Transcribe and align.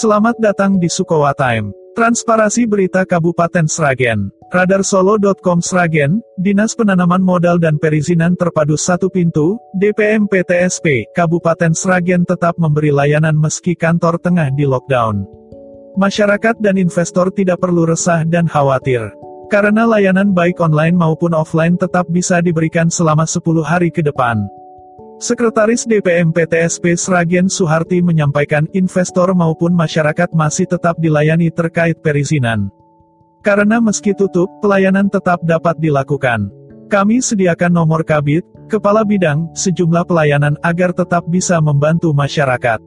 Selamat 0.00 0.32
datang 0.40 0.80
di 0.80 0.88
Sukowa 0.88 1.36
Time. 1.36 1.76
Transparasi 1.92 2.64
berita 2.64 3.04
Kabupaten 3.04 3.68
Sragen. 3.68 4.32
Radarsolo.com 4.48 5.60
Sragen, 5.60 6.24
Dinas 6.40 6.72
Penanaman 6.72 7.20
Modal 7.20 7.60
dan 7.60 7.76
Perizinan 7.76 8.32
Terpadu 8.32 8.80
Satu 8.80 9.12
Pintu, 9.12 9.60
DPM 9.76 10.24
PTSP, 10.24 11.04
Kabupaten 11.12 11.76
Sragen 11.76 12.24
tetap 12.24 12.56
memberi 12.56 12.88
layanan 12.88 13.36
meski 13.36 13.76
kantor 13.76 14.16
tengah 14.24 14.48
di 14.56 14.64
lockdown. 14.64 15.28
Masyarakat 16.00 16.56
dan 16.64 16.80
investor 16.80 17.28
tidak 17.36 17.60
perlu 17.60 17.84
resah 17.84 18.24
dan 18.24 18.48
khawatir. 18.48 19.12
Karena 19.52 19.84
layanan 19.84 20.32
baik 20.32 20.64
online 20.64 20.96
maupun 20.96 21.36
offline 21.36 21.76
tetap 21.76 22.08
bisa 22.08 22.40
diberikan 22.40 22.88
selama 22.88 23.28
10 23.28 23.44
hari 23.68 23.92
ke 23.92 24.00
depan. 24.00 24.48
Sekretaris 25.20 25.84
DPM 25.84 26.32
PTSP 26.32 26.96
Sragen 26.96 27.44
Suharti 27.52 28.00
menyampaikan 28.00 28.64
investor 28.72 29.36
maupun 29.36 29.76
masyarakat 29.76 30.32
masih 30.32 30.64
tetap 30.64 30.96
dilayani 30.96 31.52
terkait 31.52 32.00
perizinan. 32.00 32.72
Karena 33.44 33.84
meski 33.84 34.16
tutup, 34.16 34.48
pelayanan 34.64 35.12
tetap 35.12 35.44
dapat 35.44 35.76
dilakukan. 35.76 36.48
Kami 36.88 37.20
sediakan 37.20 37.68
nomor 37.68 38.00
kabit, 38.00 38.48
kepala 38.72 39.04
bidang, 39.04 39.52
sejumlah 39.52 40.08
pelayanan 40.08 40.56
agar 40.64 40.96
tetap 40.96 41.28
bisa 41.28 41.60
membantu 41.60 42.16
masyarakat. 42.16 42.80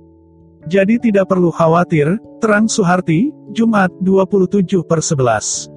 Jadi 0.66 1.06
tidak 1.06 1.30
perlu 1.30 1.54
khawatir, 1.54 2.18
terang 2.42 2.66
Suharti, 2.66 3.30
Jumat 3.54 3.94
27 4.02 4.82
per 4.82 5.06
11. 5.06 5.70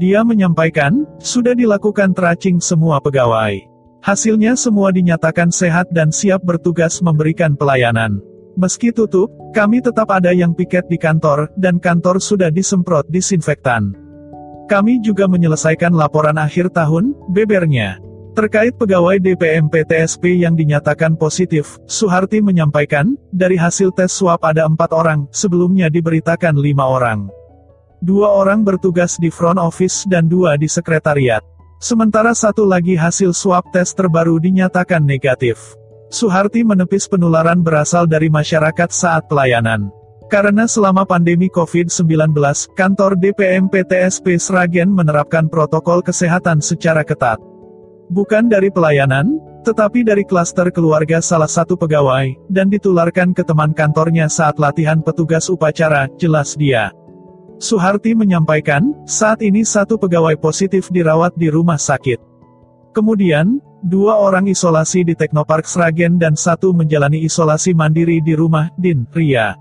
Dia 0.00 0.24
menyampaikan, 0.24 1.04
sudah 1.20 1.52
dilakukan 1.52 2.16
tracing 2.16 2.64
semua 2.64 2.96
pegawai. 2.96 3.71
Hasilnya 4.02 4.58
semua 4.58 4.90
dinyatakan 4.90 5.54
sehat 5.54 5.86
dan 5.94 6.10
siap 6.10 6.42
bertugas 6.42 6.98
memberikan 6.98 7.54
pelayanan. 7.54 8.18
Meski 8.58 8.90
tutup, 8.90 9.30
kami 9.54 9.78
tetap 9.78 10.10
ada 10.10 10.34
yang 10.34 10.58
piket 10.58 10.90
di 10.90 10.98
kantor, 10.98 11.46
dan 11.54 11.78
kantor 11.78 12.18
sudah 12.18 12.50
disemprot 12.50 13.06
disinfektan. 13.06 13.94
Kami 14.66 14.98
juga 15.06 15.30
menyelesaikan 15.30 15.94
laporan 15.94 16.34
akhir 16.34 16.74
tahun, 16.74 17.14
bebernya. 17.30 18.02
Terkait 18.34 18.74
pegawai 18.74 19.22
DPM 19.22 19.70
PTSP 19.70 20.34
yang 20.34 20.58
dinyatakan 20.58 21.14
positif, 21.14 21.78
Suharti 21.86 22.42
menyampaikan, 22.42 23.14
dari 23.30 23.54
hasil 23.54 23.94
tes 23.94 24.10
swab 24.10 24.42
ada 24.42 24.66
empat 24.66 24.90
orang, 24.90 25.30
sebelumnya 25.30 25.86
diberitakan 25.86 26.58
lima 26.58 26.90
orang. 26.90 27.30
Dua 28.02 28.34
orang 28.34 28.66
bertugas 28.66 29.14
di 29.14 29.30
front 29.30 29.62
office 29.62 30.10
dan 30.10 30.26
dua 30.26 30.58
di 30.58 30.66
sekretariat. 30.66 31.51
Sementara 31.82 32.30
satu 32.30 32.62
lagi 32.62 32.94
hasil 32.94 33.34
swab 33.34 33.66
tes 33.74 33.90
terbaru 33.90 34.38
dinyatakan 34.38 35.02
negatif. 35.02 35.74
Suharti 36.14 36.62
menepis 36.62 37.10
penularan 37.10 37.58
berasal 37.58 38.06
dari 38.06 38.30
masyarakat 38.30 38.86
saat 38.94 39.26
pelayanan. 39.26 39.90
Karena 40.30 40.70
selama 40.70 41.02
pandemi 41.02 41.50
COVID-19, 41.50 42.38
kantor 42.78 43.18
DPM 43.18 43.66
PTSP 43.66 44.38
Sragen 44.38 44.94
menerapkan 44.94 45.50
protokol 45.50 46.06
kesehatan 46.06 46.62
secara 46.62 47.02
ketat. 47.02 47.42
Bukan 48.14 48.46
dari 48.46 48.70
pelayanan, 48.70 49.42
tetapi 49.66 50.06
dari 50.06 50.22
klaster 50.22 50.70
keluarga 50.70 51.18
salah 51.18 51.50
satu 51.50 51.74
pegawai, 51.74 52.30
dan 52.46 52.70
ditularkan 52.70 53.34
ke 53.34 53.42
teman 53.42 53.74
kantornya 53.74 54.30
saat 54.30 54.54
latihan 54.62 55.02
petugas 55.02 55.50
upacara, 55.50 56.06
jelas 56.14 56.54
dia. 56.54 56.94
Suharti 57.62 58.10
menyampaikan, 58.18 58.90
saat 59.06 59.38
ini 59.38 59.62
satu 59.62 59.94
pegawai 59.94 60.34
positif 60.34 60.90
dirawat 60.90 61.38
di 61.38 61.46
rumah 61.46 61.78
sakit. 61.78 62.18
Kemudian, 62.90 63.62
dua 63.86 64.18
orang 64.18 64.50
isolasi 64.50 65.06
di 65.06 65.14
Teknopark 65.14 65.62
Sragen 65.70 66.18
dan 66.18 66.34
satu 66.34 66.74
menjalani 66.74 67.22
isolasi 67.22 67.70
mandiri 67.70 68.18
di 68.18 68.34
rumah, 68.34 68.66
Din, 68.74 69.06
Ria. 69.14 69.54